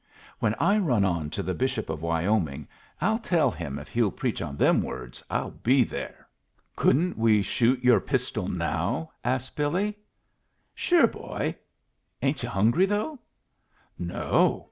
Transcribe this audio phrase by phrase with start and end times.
[0.39, 2.67] When I run on to the Bishop of Wyoming
[3.01, 6.27] I'll tell him if he'll preach on them words I'll be there."
[6.75, 9.95] "Couldn't we shoot your pistol now?" asked Billy.
[10.73, 11.55] "Sure, boy.
[12.19, 13.19] Ain't yu' hungry, though?"
[13.99, 14.59] "No.